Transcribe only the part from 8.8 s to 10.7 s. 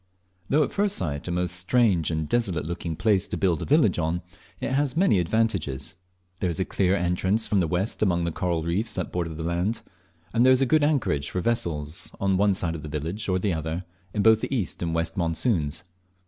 that border the land, and there is